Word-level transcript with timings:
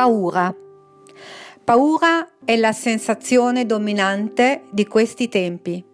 Paura. 0.00 0.50
Paura 1.62 2.26
è 2.42 2.56
la 2.56 2.72
sensazione 2.72 3.66
dominante 3.66 4.62
di 4.70 4.86
questi 4.86 5.28
tempi. 5.28 5.84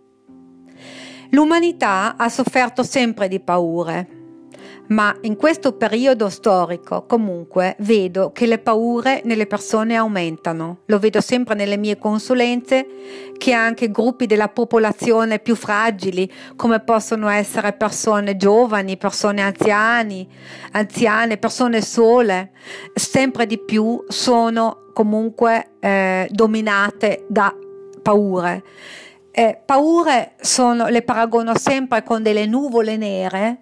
L'umanità 1.31 2.15
ha 2.17 2.29
sofferto 2.29 2.85
sempre 2.85 3.27
di 3.27 3.41
paure, 3.41 4.16
ma 4.89 5.17
in 5.23 5.37
questo 5.37 5.73
periodo 5.73 6.29
storico 6.29 7.05
comunque 7.07 7.77
vedo 7.81 8.31
che 8.33 8.47
le 8.47 8.59
paure 8.59 9.23
nelle 9.25 9.47
persone 9.47 9.95
aumentano. 9.95 10.79
Lo 10.87 10.99
vedo 10.99 11.21
sempre 11.21 11.55
nelle 11.55 11.77
mie 11.77 11.99
consulenze 11.99 12.87
che 13.37 13.53
anche 13.53 13.91
gruppi 13.91 14.27
della 14.27 14.49
popolazione 14.49 15.39
più 15.39 15.55
fragili, 15.55 16.31
come 16.57 16.81
possono 16.81 17.29
essere 17.29 17.73
persone 17.73 18.37
giovani, 18.37 18.97
persone 18.97 19.43
anziani, 19.43 20.27
anziane, 20.73 21.37
persone 21.37 21.83
sole, 21.83 22.53
sempre 22.95 23.47
di 23.47 23.59
più 23.59 24.05
sono 24.09 24.85
comunque 24.93 25.73
eh, 25.81 26.27
dominate 26.31 27.25
da 27.29 27.55
paure 28.03 28.63
eh, 29.39 29.61
paure 29.63 30.33
sono, 30.41 30.87
le 30.87 31.03
paragono 31.03 31.59
sempre 31.59 32.03
con 32.03 32.23
delle 32.23 32.47
nuvole 32.47 32.97
nere 32.97 33.59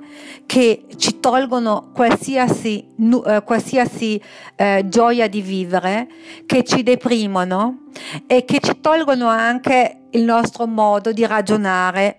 che 0.46 0.86
ci 0.94 1.18
tolgono 1.18 1.90
qualsiasi, 1.92 2.86
nu, 2.98 3.20
eh, 3.26 3.42
qualsiasi 3.42 4.22
eh, 4.54 4.84
gioia 4.86 5.26
di 5.26 5.42
vivere, 5.42 6.06
che 6.46 6.62
ci 6.62 6.84
deprimono 6.84 7.86
e 8.28 8.44
che 8.44 8.60
ci 8.60 8.80
tolgono 8.80 9.26
anche 9.26 10.02
il 10.10 10.22
nostro 10.22 10.68
modo 10.68 11.12
di 11.12 11.26
ragionare 11.26 12.18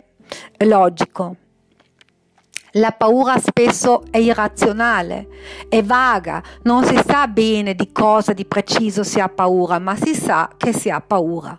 logico. 0.65 1.37
La 2.71 2.91
paura 2.91 3.39
spesso 3.39 4.03
è 4.11 4.17
irrazionale, 4.17 5.29
è 5.69 5.81
vaga, 5.81 6.43
non 6.63 6.83
si 6.83 6.99
sa 7.07 7.25
bene 7.27 7.73
di 7.73 7.93
cosa 7.93 8.33
di 8.33 8.43
preciso 8.43 9.01
si 9.03 9.21
ha 9.21 9.29
paura, 9.29 9.79
ma 9.79 9.95
si 9.95 10.13
sa 10.13 10.49
che 10.57 10.73
si 10.73 10.89
ha 10.89 10.99
paura. 10.99 11.57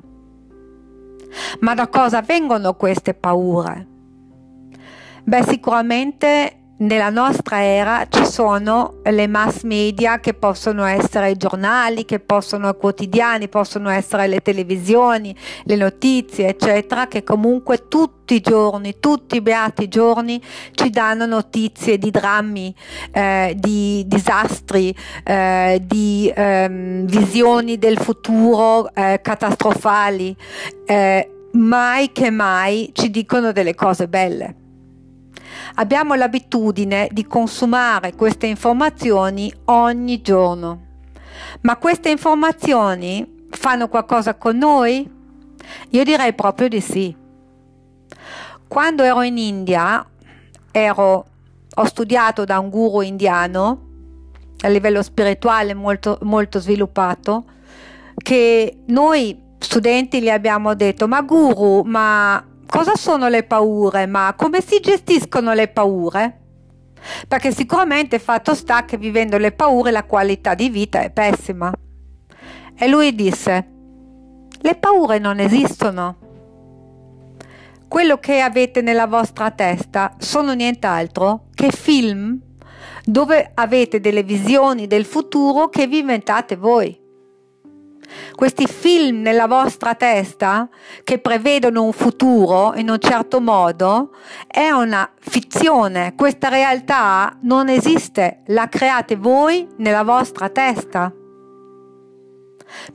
Ma 1.60 1.74
da 1.74 1.88
cosa 1.88 2.20
vengono 2.22 2.74
queste 2.74 3.14
paure? 3.14 3.86
Beh, 5.24 5.42
sicuramente 5.42 6.65
nella 6.78 7.10
nostra 7.10 7.62
era 7.64 8.06
ci 8.08 8.24
sono 8.26 9.00
le 9.04 9.26
mass 9.26 9.62
media 9.62 10.20
che 10.20 10.34
possono 10.34 10.84
essere 10.84 11.30
i 11.30 11.36
giornali, 11.36 12.04
che 12.04 12.20
possono 12.20 12.66
essere 12.66 12.74
quotidiani, 12.86 13.48
possono 13.48 13.90
essere 13.90 14.26
le 14.26 14.40
televisioni, 14.40 15.34
le 15.64 15.76
notizie, 15.76 16.48
eccetera, 16.48 17.08
che 17.08 17.24
comunque 17.24 17.88
tutti 17.88 18.34
i 18.34 18.40
giorni, 18.40 18.96
tutti 19.00 19.36
i 19.36 19.40
beati 19.40 19.88
giorni 19.88 20.40
ci 20.72 20.90
danno 20.90 21.26
notizie 21.26 21.98
di 21.98 22.10
drammi, 22.10 22.74
eh, 23.12 23.54
di 23.56 24.04
disastri, 24.06 24.94
eh, 25.24 25.82
di 25.84 26.32
ehm, 26.34 27.06
visioni 27.06 27.78
del 27.78 27.98
futuro 27.98 28.92
eh, 28.94 29.20
catastrofali. 29.22 30.36
Eh, 30.84 31.30
mai 31.52 32.12
che 32.12 32.30
mai 32.30 32.90
ci 32.92 33.10
dicono 33.10 33.52
delle 33.52 33.74
cose 33.74 34.08
belle. 34.08 34.65
Abbiamo 35.74 36.14
l'abitudine 36.14 37.08
di 37.12 37.26
consumare 37.26 38.14
queste 38.14 38.46
informazioni 38.46 39.52
ogni 39.66 40.20
giorno. 40.22 40.84
Ma 41.62 41.76
queste 41.76 42.10
informazioni 42.10 43.46
fanno 43.50 43.88
qualcosa 43.88 44.34
con 44.34 44.56
noi? 44.56 45.08
Io 45.90 46.04
direi 46.04 46.32
proprio 46.34 46.68
di 46.68 46.80
sì. 46.80 47.14
Quando 48.68 49.02
ero 49.02 49.22
in 49.22 49.38
India, 49.38 50.04
ero, 50.70 51.26
ho 51.74 51.84
studiato 51.84 52.44
da 52.44 52.58
un 52.58 52.68
guru 52.68 53.00
indiano 53.02 53.84
a 54.62 54.68
livello 54.68 55.02
spirituale 55.02 55.74
molto, 55.74 56.18
molto 56.22 56.58
sviluppato, 56.58 57.44
che 58.16 58.82
noi 58.86 59.38
studenti 59.58 60.20
gli 60.20 60.30
abbiamo 60.30 60.74
detto, 60.74 61.06
ma 61.06 61.20
guru, 61.22 61.82
ma 61.82 62.42
cosa 62.76 62.94
sono 62.94 63.28
le 63.28 63.42
paure? 63.42 64.04
Ma 64.04 64.34
come 64.36 64.60
si 64.60 64.80
gestiscono 64.80 65.54
le 65.54 65.68
paure? 65.68 66.40
Perché 67.26 67.50
sicuramente 67.50 68.18
fatto 68.18 68.54
sta 68.54 68.84
che 68.84 68.98
vivendo 68.98 69.38
le 69.38 69.52
paure 69.52 69.90
la 69.90 70.04
qualità 70.04 70.54
di 70.54 70.68
vita 70.68 71.00
è 71.00 71.10
pessima. 71.10 71.72
E 72.78 72.86
lui 72.86 73.14
disse, 73.14 73.70
le 74.60 74.74
paure 74.74 75.18
non 75.18 75.38
esistono. 75.40 76.18
Quello 77.88 78.18
che 78.18 78.40
avete 78.40 78.82
nella 78.82 79.06
vostra 79.06 79.50
testa 79.52 80.14
sono 80.18 80.52
nient'altro 80.52 81.44
che 81.54 81.70
film 81.70 82.38
dove 83.02 83.52
avete 83.54 84.00
delle 84.00 84.22
visioni 84.22 84.86
del 84.86 85.06
futuro 85.06 85.70
che 85.70 85.86
vi 85.86 86.00
inventate 86.00 86.56
voi 86.56 87.04
questi 88.34 88.66
film 88.66 89.20
nella 89.20 89.46
vostra 89.46 89.94
testa 89.94 90.68
che 91.04 91.18
prevedono 91.18 91.84
un 91.84 91.92
futuro 91.92 92.74
in 92.74 92.90
un 92.90 92.98
certo 92.98 93.40
modo 93.40 94.14
è 94.46 94.70
una 94.70 95.10
fizione, 95.18 96.14
questa 96.16 96.48
realtà 96.48 97.36
non 97.42 97.68
esiste, 97.68 98.42
la 98.46 98.68
create 98.68 99.16
voi 99.16 99.66
nella 99.76 100.02
vostra 100.02 100.48
testa. 100.48 101.12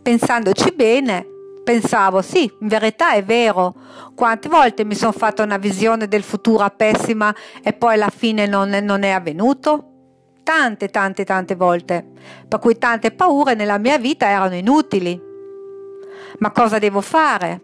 Pensandoci 0.02 0.74
bene, 0.76 1.26
pensavo 1.64 2.22
sì, 2.22 2.52
in 2.60 2.68
verità 2.68 3.14
è 3.14 3.24
vero, 3.24 3.74
quante 4.16 4.50
volte 4.50 4.84
mi 4.84 4.96
sono 4.96 5.12
fatta 5.12 5.44
una 5.44 5.58
visione 5.58 6.08
del 6.08 6.24
futuro 6.24 6.68
pessima 6.76 7.34
e 7.64 7.74
poi 7.74 7.94
alla 7.94 8.10
fine 8.10 8.46
non, 8.46 8.70
non 8.70 9.04
è 9.04 9.10
avvenuto? 9.10 9.91
Tante, 10.54 10.90
tante, 10.90 11.24
tante 11.24 11.56
volte. 11.56 12.06
Per 12.46 12.60
cui 12.60 12.78
tante 12.78 13.12
paure 13.12 13.54
nella 13.54 13.78
mia 13.78 13.98
vita 13.98 14.28
erano 14.28 14.56
inutili. 14.56 15.18
Ma 16.40 16.52
cosa 16.52 16.78
devo 16.78 17.00
fare? 17.00 17.62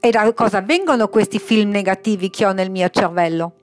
E 0.00 0.10
da 0.10 0.32
cosa 0.32 0.62
vengono 0.62 1.08
questi 1.08 1.38
film 1.38 1.68
negativi 1.68 2.30
che 2.30 2.46
ho 2.46 2.52
nel 2.52 2.70
mio 2.70 2.88
cervello? 2.88 3.56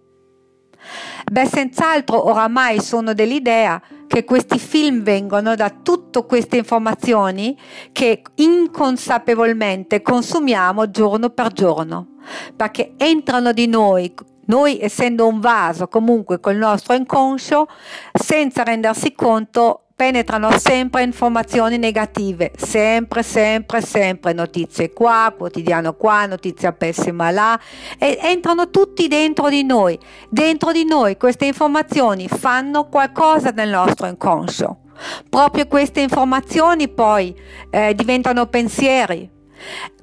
Beh, 1.31 1.47
senz'altro 1.47 2.27
oramai 2.27 2.79
sono 2.79 3.15
dell'idea 3.15 3.81
che 4.05 4.23
questi 4.23 4.59
film 4.59 5.01
vengono 5.01 5.55
da 5.55 5.71
tutte 5.71 6.23
queste 6.27 6.57
informazioni 6.57 7.57
che 7.91 8.21
inconsapevolmente 8.35 10.03
consumiamo 10.03 10.91
giorno 10.91 11.31
per 11.31 11.51
giorno, 11.51 12.09
perché 12.55 12.93
entrano 12.97 13.53
di 13.53 13.65
noi, 13.65 14.13
noi 14.47 14.79
essendo 14.81 15.27
un 15.27 15.39
vaso 15.39 15.87
comunque 15.87 16.39
col 16.39 16.57
nostro 16.57 16.93
inconscio, 16.93 17.67
senza 18.13 18.63
rendersi 18.63 19.13
conto 19.13 19.83
penetrano 19.97 20.51
sempre 20.59 21.01
informazioni 21.01 21.79
negative, 21.79 22.51
sempre, 22.55 23.23
sempre, 23.23 23.81
sempre 23.81 24.31
notizie 24.31 24.93
qua, 24.93 25.33
quotidiano 25.35 25.95
qua, 25.95 26.27
notizia 26.27 26.71
pessima 26.71 27.31
là, 27.31 27.59
e 27.97 28.19
entrano 28.21 28.69
tutti 28.69 29.07
dentro 29.07 29.49
di 29.49 29.63
noi. 29.63 29.97
Dentro 30.29 30.71
di 30.71 30.85
noi 30.85 31.17
queste 31.17 31.45
informazioni 31.45 32.27
fanno 32.27 32.87
qualcosa 32.89 33.49
nel 33.49 33.69
nostro 33.69 34.05
inconscio. 34.05 34.81
Proprio 35.29 35.65
queste 35.65 36.01
informazioni 36.01 36.89
poi 36.89 37.35
eh, 37.71 37.95
diventano 37.95 38.45
pensieri. 38.45 39.27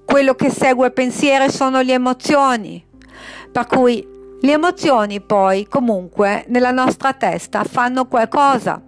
Quello 0.04 0.34
che 0.34 0.50
segue 0.50 0.90
pensieri 0.90 1.48
sono 1.50 1.80
le 1.80 1.92
emozioni. 1.92 2.84
Per 3.52 3.66
cui 3.66 4.04
le 4.44 4.52
emozioni 4.52 5.22
poi 5.22 5.66
comunque 5.66 6.44
nella 6.48 6.70
nostra 6.70 7.14
testa 7.14 7.64
fanno 7.64 8.06
qualcosa 8.06 8.80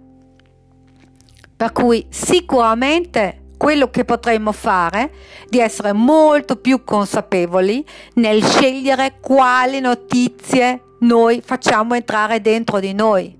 per 1.55 1.71
cui 1.71 2.05
sicuramente 2.09 3.45
quello 3.57 3.89
che 3.89 4.05
potremmo 4.05 4.51
fare 4.51 5.11
di 5.49 5.59
essere 5.59 5.93
molto 5.93 6.57
più 6.57 6.83
consapevoli 6.83 7.83
nel 8.15 8.43
scegliere 8.43 9.17
quali 9.19 9.79
notizie 9.79 10.81
noi 10.99 11.41
facciamo 11.43 11.95
entrare 11.95 12.39
dentro 12.39 12.79
di 12.79 12.93
noi. 12.93 13.35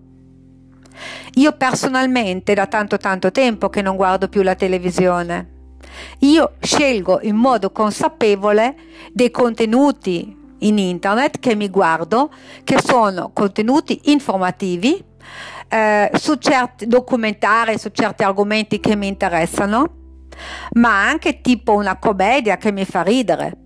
Io 1.36 1.52
personalmente 1.52 2.56
da 2.56 2.66
tanto 2.66 2.98
tanto 2.98 3.32
tempo 3.32 3.70
che 3.70 3.84
non 3.84 3.96
guardo 3.96 4.28
più 4.28 4.42
la 4.42 4.56
televisione. 4.56 5.52
Io 6.20 6.54
scelgo 6.60 7.20
in 7.22 7.36
modo 7.36 7.72
consapevole 7.72 8.76
dei 9.14 9.30
contenuti 9.30 10.37
in 10.60 10.78
internet 10.78 11.40
che 11.40 11.56
mi 11.56 11.70
guardo, 11.70 12.32
che 12.64 12.80
sono 12.82 13.32
contenuti 13.34 14.00
informativi, 14.06 15.04
eh, 15.70 16.10
su 16.14 16.36
certi 16.36 16.88
documentari, 16.88 17.78
su 17.78 17.90
certi 17.92 18.24
argomenti 18.24 18.80
che 18.80 18.96
mi 18.96 19.08
interessano, 19.08 19.96
ma 20.74 21.08
anche 21.08 21.42
tipo 21.42 21.74
una 21.74 21.98
commedia 21.98 22.58
che 22.58 22.72
mi 22.72 22.86
fa 22.86 23.02
ridere 23.02 23.58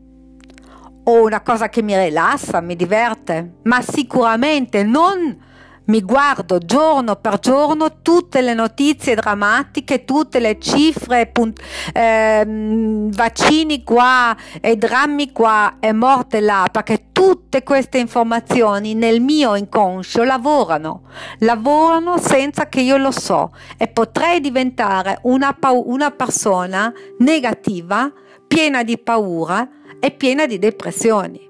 o 1.03 1.23
una 1.23 1.41
cosa 1.41 1.69
che 1.69 1.81
mi 1.81 1.97
rilassa, 1.97 2.61
mi 2.61 2.75
diverte, 2.75 3.55
ma 3.63 3.81
sicuramente 3.81 4.83
non 4.83 5.49
mi 5.91 6.01
guardo 6.01 6.57
giorno 6.57 7.17
per 7.17 7.39
giorno 7.39 8.01
tutte 8.01 8.39
le 8.39 8.53
notizie 8.53 9.13
drammatiche, 9.13 10.05
tutte 10.05 10.39
le 10.39 10.57
cifre, 10.57 11.27
punt- 11.27 11.61
ehm, 11.91 13.11
vaccini 13.11 13.83
qua 13.83 14.33
e 14.61 14.77
drammi 14.77 15.33
qua 15.33 15.75
e 15.81 15.91
morte 15.91 16.39
là, 16.39 16.69
perché 16.71 17.07
tutte 17.11 17.63
queste 17.63 17.97
informazioni 17.97 18.93
nel 18.93 19.19
mio 19.19 19.55
inconscio 19.55 20.23
lavorano, 20.23 21.01
lavorano 21.39 22.17
senza 22.17 22.69
che 22.69 22.79
io 22.79 22.95
lo 22.95 23.11
so 23.11 23.51
e 23.77 23.89
potrei 23.89 24.39
diventare 24.39 25.19
una, 25.23 25.53
pa- 25.53 25.71
una 25.71 26.11
persona 26.11 26.91
negativa, 27.17 28.09
piena 28.47 28.83
di 28.83 28.97
paura 28.97 29.67
e 29.99 30.11
piena 30.11 30.45
di 30.45 30.57
depressioni. 30.57 31.49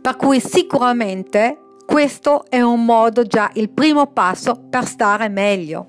Per 0.00 0.16
cui 0.16 0.40
sicuramente 0.40 1.64
questo 1.90 2.44
è 2.48 2.60
un 2.60 2.84
modo 2.84 3.24
già 3.24 3.50
il 3.54 3.68
primo 3.68 4.06
passo 4.06 4.62
per 4.70 4.86
stare 4.86 5.28
meglio. 5.28 5.88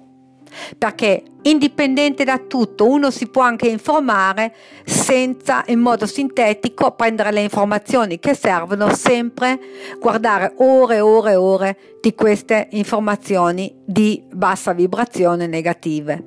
Perché 0.76 1.24
indipendente 1.44 2.24
da 2.24 2.40
tutto 2.40 2.90
uno 2.90 3.12
si 3.12 3.28
può 3.28 3.44
anche 3.44 3.68
informare 3.68 4.52
senza 4.84 5.64
in 5.68 5.78
modo 5.78 6.08
sintetico 6.08 6.96
prendere 6.96 7.32
le 7.32 7.42
informazioni 7.42 8.18
che 8.18 8.34
servono 8.34 8.92
sempre 8.96 9.60
guardare 10.00 10.56
ore 10.58 10.96
e 10.96 11.02
ore 11.02 11.32
e 11.34 11.36
ore 11.36 11.78
di 12.02 12.16
queste 12.16 12.70
informazioni 12.72 13.72
di 13.86 14.24
bassa 14.34 14.74
vibrazione 14.74 15.46
negative. 15.46 16.26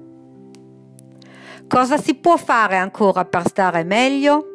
Cosa 1.66 1.98
si 1.98 2.14
può 2.14 2.36
fare 2.36 2.76
ancora 2.76 3.24
per 3.24 3.42
stare 3.48 3.82
meglio? 3.82 4.53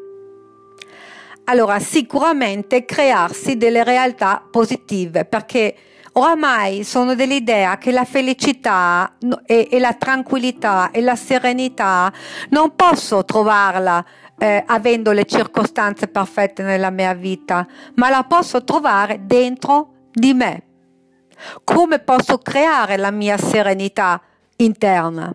Allora 1.50 1.80
sicuramente 1.80 2.86
crearsi 2.86 3.58
delle 3.58 3.84
realtà 3.84 4.44
positive 4.50 5.26
perché 5.26 5.76
oramai 6.14 6.84
sono 6.84 7.16
dell'idea 7.16 7.80
che 7.80 7.92
la 7.92 8.06
felicità 8.06 9.16
e, 9.46 9.68
e 9.72 9.80
la 9.80 9.94
tranquillità 9.94 10.92
e 10.92 11.02
la 11.02 11.16
serenità 11.16 12.14
non 12.50 12.76
posso 12.76 13.26
trovarla 13.26 14.06
eh, 14.38 14.64
avendo 14.66 15.12
le 15.12 15.26
circostanze 15.26 16.08
perfette 16.08 16.62
nella 16.62 16.92
mia 16.92 17.14
vita, 17.14 17.68
ma 17.96 18.10
la 18.10 18.24
posso 18.24 18.64
trovare 18.64 19.22
dentro 19.24 20.08
di 20.12 20.34
me. 20.34 20.64
Come 21.64 22.00
posso 22.00 22.38
creare 22.38 22.96
la 22.96 23.12
mia 23.12 23.38
serenità 23.38 24.22
interna? 24.58 25.34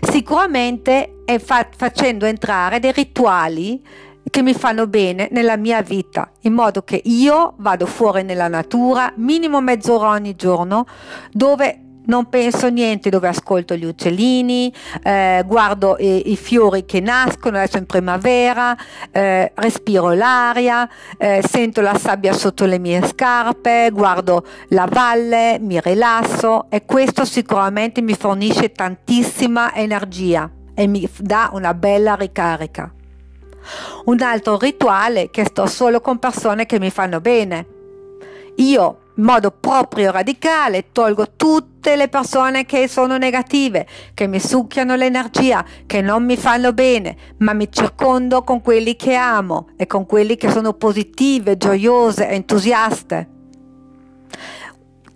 Sicuramente 0.00 1.22
è 1.24 1.38
fa- 1.38 1.68
facendo 1.74 2.26
entrare 2.26 2.80
dei 2.80 2.92
rituali 2.92 3.82
che 4.28 4.42
mi 4.42 4.54
fanno 4.54 4.86
bene 4.86 5.28
nella 5.30 5.56
mia 5.56 5.82
vita, 5.82 6.30
in 6.42 6.52
modo 6.52 6.82
che 6.82 7.00
io 7.04 7.54
vado 7.58 7.86
fuori 7.86 8.22
nella 8.22 8.48
natura 8.48 9.12
minimo 9.16 9.60
mezz'ora 9.60 10.10
ogni 10.10 10.36
giorno 10.36 10.86
dove 11.32 11.84
non 12.10 12.28
penso 12.28 12.68
niente 12.68 13.08
dove 13.08 13.28
ascolto 13.28 13.76
gli 13.76 13.84
uccellini, 13.84 14.72
eh, 15.02 15.44
guardo 15.46 15.96
i, 15.98 16.32
i, 16.32 16.36
fiori 16.36 16.84
che 16.84 17.00
nascono 17.00 17.56
adesso 17.56 17.78
in 17.78 17.86
primavera, 17.86 18.76
eh, 19.12 19.52
respiro 19.54 20.12
l'aria, 20.12 20.88
eh, 21.16 21.42
sento 21.46 21.80
la 21.80 21.96
sabbia 21.96 22.32
sotto 22.32 22.64
le 22.64 22.78
mie 22.78 23.06
scarpe, 23.06 23.90
guardo 23.92 24.44
la 24.68 24.88
valle, 24.90 25.58
mi 25.60 25.80
rilasso 25.80 26.66
e 26.68 26.84
questo 26.84 27.24
sicuramente 27.24 28.02
mi 28.02 28.14
fornisce 28.14 28.72
tantissima 28.72 29.72
energia 29.74 30.50
e 30.74 30.86
mi 30.86 31.08
dà 31.18 31.50
una 31.52 31.74
bella 31.74 32.14
ricarica. 32.14 32.92
Un 34.04 34.20
altro 34.20 34.58
rituale 34.58 35.30
che 35.30 35.44
sto 35.44 35.66
solo 35.66 36.00
con 36.00 36.18
persone 36.18 36.66
che 36.66 36.78
mi 36.78 36.90
fanno 36.90 37.20
bene. 37.20 37.66
Io 38.56 38.98
in 39.16 39.24
modo 39.24 39.50
proprio 39.50 40.10
radicale 40.10 40.92
tolgo 40.92 41.32
tutte 41.36 41.94
le 41.94 42.08
persone 42.08 42.64
che 42.64 42.88
sono 42.88 43.18
negative, 43.18 43.86
che 44.14 44.26
mi 44.26 44.40
succhiano 44.40 44.94
l'energia, 44.96 45.64
che 45.86 46.00
non 46.00 46.24
mi 46.24 46.36
fanno 46.36 46.72
bene, 46.72 47.16
ma 47.38 47.52
mi 47.52 47.70
circondo 47.70 48.42
con 48.42 48.62
quelli 48.62 48.96
che 48.96 49.14
amo 49.14 49.68
e 49.76 49.86
con 49.86 50.06
quelli 50.06 50.36
che 50.36 50.50
sono 50.50 50.72
positive, 50.72 51.56
gioiose, 51.58 52.28
entusiaste 52.28 53.38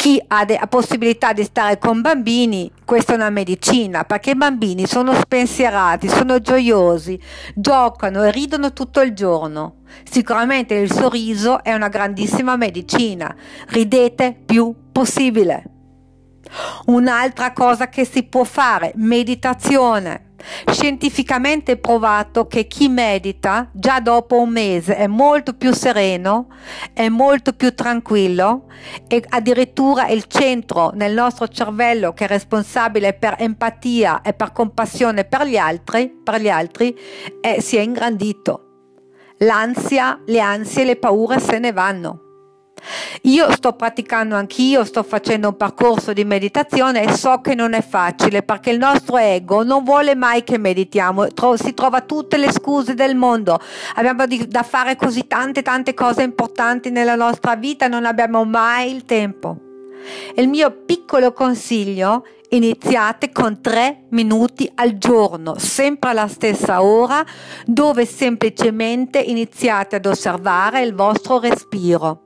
chi 0.04 0.22
ha 0.28 0.44
la 0.46 0.66
possibilità 0.66 1.32
di 1.32 1.42
stare 1.44 1.78
con 1.78 2.02
bambini, 2.02 2.70
questa 2.84 3.12
è 3.12 3.16
una 3.16 3.30
medicina, 3.30 4.04
perché 4.04 4.32
i 4.32 4.36
bambini 4.36 4.86
sono 4.86 5.14
spensierati, 5.14 6.08
sono 6.08 6.40
gioiosi, 6.40 7.18
giocano 7.54 8.22
e 8.22 8.30
ridono 8.30 8.74
tutto 8.74 9.00
il 9.00 9.14
giorno. 9.14 9.76
Sicuramente 10.02 10.74
il 10.74 10.92
sorriso 10.92 11.64
è 11.64 11.72
una 11.72 11.88
grandissima 11.88 12.54
medicina. 12.56 13.34
Ridete 13.68 14.38
più 14.44 14.74
possibile. 14.92 15.64
Un'altra 16.84 17.54
cosa 17.54 17.88
che 17.88 18.04
si 18.04 18.24
può 18.24 18.44
fare, 18.44 18.92
meditazione. 18.96 20.23
Scientificamente 20.66 21.76
provato 21.78 22.46
che 22.46 22.66
chi 22.66 22.88
medita 22.88 23.70
già 23.72 24.00
dopo 24.00 24.40
un 24.40 24.50
mese 24.50 24.96
è 24.96 25.06
molto 25.06 25.54
più 25.54 25.72
sereno, 25.72 26.48
è 26.92 27.08
molto 27.08 27.52
più 27.52 27.74
tranquillo 27.74 28.66
e 29.08 29.24
addirittura 29.28 30.08
il 30.08 30.24
centro 30.26 30.90
nel 30.94 31.14
nostro 31.14 31.48
cervello 31.48 32.12
che 32.12 32.24
è 32.24 32.28
responsabile 32.28 33.14
per 33.14 33.36
empatia 33.38 34.20
e 34.20 34.34
per 34.34 34.52
compassione 34.52 35.24
per 35.24 35.46
gli 35.46 35.56
altri, 35.56 36.10
per 36.22 36.40
gli 36.40 36.48
altri 36.48 36.94
è, 37.40 37.60
si 37.60 37.76
è 37.76 37.80
ingrandito. 37.80 38.60
L'ansia, 39.38 40.20
le 40.26 40.40
ansie, 40.40 40.84
le 40.84 40.96
paure 40.96 41.40
se 41.40 41.58
ne 41.58 41.72
vanno. 41.72 42.33
Io 43.22 43.50
sto 43.52 43.72
praticando 43.72 44.34
anch'io, 44.34 44.84
sto 44.84 45.02
facendo 45.02 45.48
un 45.48 45.56
percorso 45.56 46.12
di 46.12 46.24
meditazione 46.24 47.02
e 47.02 47.12
so 47.12 47.40
che 47.40 47.54
non 47.54 47.72
è 47.72 47.82
facile 47.82 48.42
perché 48.42 48.70
il 48.70 48.78
nostro 48.78 49.16
ego 49.16 49.62
non 49.62 49.84
vuole 49.84 50.14
mai 50.14 50.44
che 50.44 50.58
meditiamo, 50.58 51.26
si 51.56 51.74
trova 51.74 52.02
tutte 52.02 52.36
le 52.36 52.52
scuse 52.52 52.94
del 52.94 53.16
mondo. 53.16 53.58
Abbiamo 53.94 54.24
da 54.48 54.62
fare 54.62 54.96
così 54.96 55.26
tante 55.26 55.62
tante 55.62 55.94
cose 55.94 56.22
importanti 56.22 56.90
nella 56.90 57.14
nostra 57.14 57.56
vita, 57.56 57.88
non 57.88 58.04
abbiamo 58.04 58.44
mai 58.44 58.94
il 58.94 59.04
tempo. 59.04 59.58
Il 60.36 60.48
mio 60.48 60.70
piccolo 60.84 61.32
consiglio 61.32 62.26
iniziate 62.50 63.32
con 63.32 63.60
tre 63.60 64.04
minuti 64.10 64.70
al 64.74 64.98
giorno, 64.98 65.56
sempre 65.58 66.10
alla 66.10 66.28
stessa 66.28 66.82
ora, 66.82 67.24
dove 67.64 68.04
semplicemente 68.04 69.18
iniziate 69.18 69.96
ad 69.96 70.06
osservare 70.06 70.82
il 70.82 70.94
vostro 70.94 71.38
respiro 71.38 72.23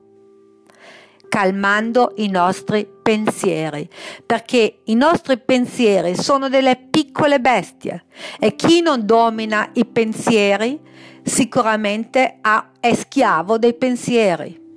calmando 1.29 2.13
i 2.17 2.27
nostri 2.27 2.85
pensieri, 3.01 3.87
perché 4.25 4.79
i 4.85 4.95
nostri 4.95 5.37
pensieri 5.37 6.15
sono 6.15 6.49
delle 6.49 6.75
piccole 6.89 7.39
bestie 7.39 8.05
e 8.39 8.55
chi 8.55 8.81
non 8.81 9.05
domina 9.05 9.69
i 9.73 9.85
pensieri 9.85 10.79
sicuramente 11.23 12.39
è 12.79 12.93
schiavo 12.93 13.57
dei 13.57 13.75
pensieri. 13.75 14.67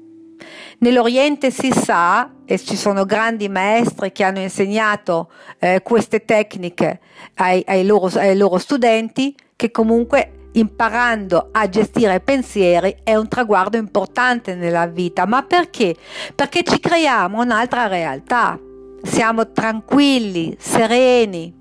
Nell'Oriente 0.78 1.50
si 1.50 1.70
sa, 1.72 2.28
e 2.44 2.58
ci 2.58 2.76
sono 2.76 3.04
grandi 3.04 3.48
maestri 3.48 4.12
che 4.12 4.24
hanno 4.24 4.40
insegnato 4.40 5.30
eh, 5.58 5.80
queste 5.82 6.24
tecniche 6.24 7.00
ai, 7.36 7.62
ai, 7.66 7.86
loro, 7.86 8.10
ai 8.18 8.36
loro 8.36 8.58
studenti, 8.58 9.34
che 9.54 9.70
comunque 9.70 10.41
imparando 10.52 11.48
a 11.52 11.68
gestire 11.68 12.16
i 12.16 12.20
pensieri 12.20 12.96
è 13.02 13.14
un 13.14 13.28
traguardo 13.28 13.76
importante 13.76 14.54
nella 14.54 14.86
vita. 14.86 15.26
Ma 15.26 15.42
perché? 15.42 15.96
Perché 16.34 16.62
ci 16.62 16.78
creiamo 16.80 17.40
un'altra 17.40 17.86
realtà. 17.86 18.58
Siamo 19.02 19.52
tranquilli, 19.52 20.56
sereni. 20.58 21.60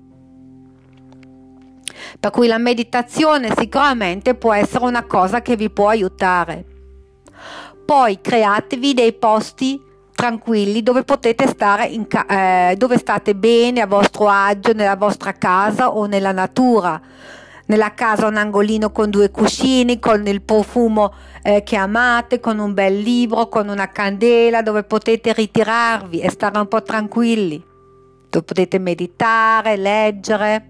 Per 2.18 2.30
cui 2.30 2.46
la 2.46 2.58
meditazione 2.58 3.52
sicuramente 3.56 4.34
può 4.34 4.52
essere 4.52 4.84
una 4.84 5.04
cosa 5.04 5.42
che 5.42 5.56
vi 5.56 5.70
può 5.70 5.88
aiutare. 5.88 6.64
Poi 7.84 8.20
createvi 8.20 8.94
dei 8.94 9.12
posti 9.12 9.80
tranquilli 10.14 10.82
dove 10.82 11.02
potete 11.02 11.48
stare 11.48 11.86
in 11.86 12.06
ca- 12.06 12.26
eh, 12.70 12.76
dove 12.76 12.96
state 12.96 13.34
bene 13.34 13.80
a 13.80 13.86
vostro 13.86 14.28
agio 14.28 14.72
nella 14.72 14.94
vostra 14.94 15.32
casa 15.32 15.90
o 15.90 16.06
nella 16.06 16.32
natura 16.32 17.00
nella 17.72 17.94
casa 17.94 18.26
un 18.26 18.36
angolino 18.36 18.92
con 18.92 19.08
due 19.08 19.30
cuscini, 19.30 19.98
con 19.98 20.26
il 20.26 20.42
profumo 20.42 21.14
eh, 21.42 21.62
che 21.62 21.76
amate, 21.76 22.38
con 22.38 22.58
un 22.58 22.74
bel 22.74 22.98
libro, 22.98 23.48
con 23.48 23.68
una 23.68 23.88
candela 23.88 24.60
dove 24.60 24.82
potete 24.82 25.32
ritirarvi 25.32 26.20
e 26.20 26.30
stare 26.30 26.58
un 26.58 26.68
po' 26.68 26.82
tranquilli, 26.82 27.64
dove 28.28 28.44
potete 28.44 28.78
meditare, 28.78 29.76
leggere 29.76 30.66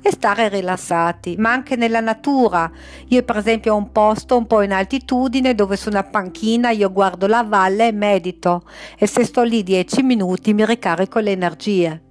e 0.00 0.10
stare 0.12 0.48
rilassati, 0.48 1.36
ma 1.36 1.52
anche 1.52 1.76
nella 1.76 2.00
natura. 2.00 2.70
Io 3.08 3.22
per 3.22 3.36
esempio 3.36 3.74
ho 3.74 3.76
un 3.76 3.92
posto 3.92 4.38
un 4.38 4.46
po' 4.46 4.62
in 4.62 4.72
altitudine 4.72 5.54
dove 5.54 5.76
su 5.76 5.90
una 5.90 6.04
panchina 6.04 6.70
io 6.70 6.90
guardo 6.90 7.26
la 7.26 7.42
valle 7.42 7.88
e 7.88 7.92
medito 7.92 8.62
e 8.98 9.06
se 9.06 9.24
sto 9.24 9.42
lì 9.42 9.62
dieci 9.62 10.02
minuti 10.02 10.54
mi 10.54 10.64
ricarico 10.64 11.18
le 11.18 11.30
energie. 11.32 12.03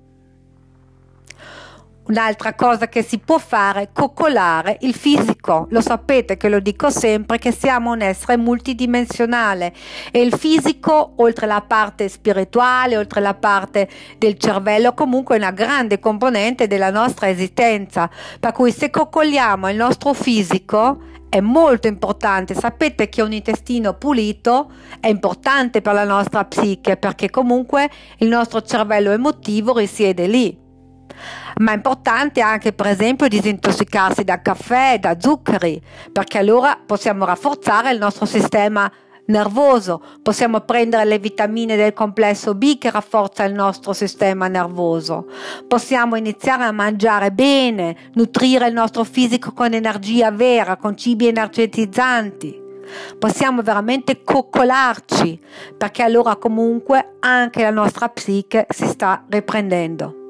Un'altra 2.05 2.53
cosa 2.53 2.89
che 2.89 3.01
si 3.01 3.17
può 3.17 3.37
fare 3.37 3.83
è 3.83 3.89
coccolare 3.93 4.77
il 4.81 4.93
fisico. 4.93 5.67
Lo 5.69 5.79
sapete 5.79 6.35
che 6.35 6.49
lo 6.49 6.59
dico 6.59 6.89
sempre 6.89 7.39
che 7.39 7.53
siamo 7.53 7.91
un 7.91 8.01
essere 8.01 8.35
multidimensionale 8.35 9.73
e 10.11 10.21
il 10.21 10.35
fisico, 10.35 11.13
oltre 11.17 11.47
la 11.47 11.61
parte 11.61 12.09
spirituale, 12.09 12.97
oltre 12.97 13.21
la 13.21 13.33
parte 13.33 13.87
del 14.17 14.37
cervello, 14.37 14.93
comunque 14.93 15.35
è 15.35 15.37
una 15.37 15.51
grande 15.51 15.99
componente 15.99 16.67
della 16.67 16.89
nostra 16.89 17.29
esistenza. 17.29 18.09
Per 18.37 18.51
cui 18.51 18.73
se 18.73 18.89
coccoliamo 18.89 19.69
il 19.69 19.77
nostro 19.77 20.11
fisico 20.11 21.03
è 21.29 21.39
molto 21.39 21.87
importante. 21.87 22.53
Sapete 22.53 23.07
che 23.07 23.21
un 23.21 23.31
intestino 23.31 23.93
pulito 23.93 24.71
è 24.99 25.07
importante 25.07 25.81
per 25.81 25.93
la 25.93 26.03
nostra 26.03 26.43
psiche 26.43 26.97
perché 26.97 27.29
comunque 27.29 27.89
il 28.17 28.27
nostro 28.27 28.61
cervello 28.61 29.11
emotivo 29.11 29.77
risiede 29.77 30.27
lì 30.27 30.62
ma 31.57 31.71
è 31.71 31.75
importante 31.75 32.41
anche 32.41 32.73
per 32.73 32.87
esempio 32.87 33.27
disintossicarsi 33.27 34.23
da 34.23 34.41
caffè, 34.41 34.97
da 34.99 35.19
zuccheri, 35.19 35.81
perché 36.11 36.37
allora 36.37 36.79
possiamo 36.83 37.25
rafforzare 37.25 37.91
il 37.91 37.99
nostro 37.99 38.25
sistema 38.25 38.91
nervoso, 39.25 40.01
possiamo 40.21 40.61
prendere 40.61 41.05
le 41.05 41.19
vitamine 41.19 41.75
del 41.75 41.93
complesso 41.93 42.55
B 42.55 42.77
che 42.77 42.91
rafforza 42.91 43.43
il 43.43 43.53
nostro 43.53 43.93
sistema 43.93 44.47
nervoso, 44.47 45.27
possiamo 45.67 46.15
iniziare 46.15 46.63
a 46.63 46.71
mangiare 46.71 47.31
bene, 47.31 47.95
nutrire 48.13 48.67
il 48.67 48.73
nostro 48.73 49.03
fisico 49.03 49.53
con 49.53 49.73
energia 49.73 50.31
vera, 50.31 50.77
con 50.77 50.97
cibi 50.97 51.27
energetizzanti. 51.27 52.61
Possiamo 53.17 53.61
veramente 53.61 54.23
coccolarci 54.23 55.39
perché 55.77 56.03
allora 56.03 56.35
comunque 56.35 57.15
anche 57.21 57.61
la 57.61 57.71
nostra 57.71 58.09
psiche 58.09 58.67
si 58.69 58.85
sta 58.85 59.23
riprendendo. 59.29 60.22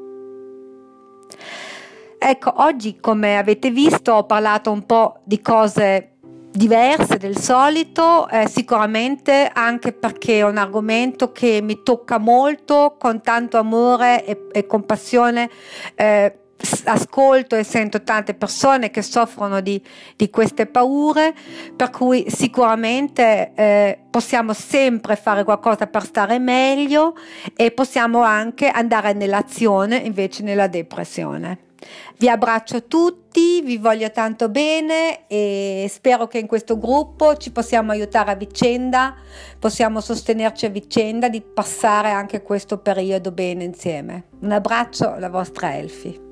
Ecco, 2.18 2.54
oggi 2.58 3.00
come 3.00 3.38
avete 3.38 3.70
visto 3.70 4.14
ho 4.14 4.26
parlato 4.26 4.72
un 4.72 4.86
po' 4.86 5.20
di 5.24 5.42
cose 5.42 6.14
diverse 6.54 7.18
del 7.18 7.38
solito, 7.38 8.30
eh, 8.30 8.48
sicuramente 8.48 9.50
anche 9.52 9.92
perché 9.92 10.38
è 10.38 10.44
un 10.44 10.58
argomento 10.58 11.32
che 11.32 11.62
mi 11.62 11.82
tocca 11.84 12.20
molto 12.20 12.96
con 13.00 13.22
tanto 13.22 13.58
amore 13.58 14.24
e, 14.24 14.48
e 14.52 14.68
compassione. 14.68 15.50
Eh, 15.96 16.38
ascolto 16.86 17.56
e 17.56 17.64
sento 17.64 18.04
tante 18.04 18.34
persone 18.34 18.90
che 18.90 19.02
soffrono 19.02 19.62
di, 19.62 19.82
di 20.16 20.30
queste 20.30 20.66
paure, 20.66 21.34
per 21.76 21.90
cui 21.90 22.26
sicuramente 22.30 23.52
eh, 23.56 24.00
possiamo 24.10 24.54
sempre 24.54 25.16
fare 25.16 25.44
qualcosa 25.44 25.88
per 25.88 26.04
stare 26.04 26.40
meglio 26.40 27.16
e 27.56 27.72
possiamo 27.72 28.22
anche 28.22 28.68
andare 28.68 29.14
nell'azione 29.14 29.98
invece 29.98 30.44
nella 30.44 30.68
depressione. 30.68 31.72
Vi 32.18 32.30
abbraccio 32.30 32.86
tutti, 32.86 33.62
vi 33.62 33.78
voglio 33.78 34.10
tanto 34.12 34.48
bene 34.48 35.28
e 35.28 35.86
spero 35.90 36.28
che 36.28 36.38
in 36.38 36.48
questo 36.48 36.78
gruppo 36.78 37.36
ci 37.36 37.52
possiamo 37.52 37.92
aiutare 37.92 38.32
a 38.32 38.36
vicenda, 38.36 39.16
possiamo 39.60 40.00
sostenerci 40.00 40.66
a 40.66 40.70
vicenda 40.70 41.28
di 41.28 41.42
passare 41.42 42.12
anche 42.12 42.42
questo 42.42 42.78
periodo 42.78 43.32
bene 43.32 43.66
insieme. 43.66 44.28
Un 44.40 44.52
abbraccio, 44.52 45.16
la 45.20 45.30
vostra 45.30 45.76
Elfi. 45.76 46.32